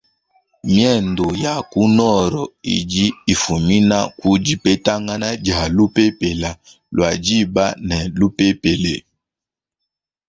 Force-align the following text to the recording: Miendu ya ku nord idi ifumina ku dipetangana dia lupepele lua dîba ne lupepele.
Miendu 0.69 1.27
ya 1.43 1.55
ku 1.71 1.81
nord 1.97 2.35
idi 2.75 3.05
ifumina 3.33 3.97
ku 4.19 4.29
dipetangana 4.45 5.27
dia 5.43 5.61
lupepele 5.75 6.51
lua 6.95 7.11
dîba 7.23 7.65
ne 7.87 7.97
lupepele. 8.17 8.95